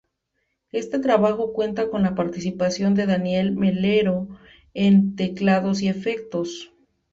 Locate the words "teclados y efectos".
5.15-6.73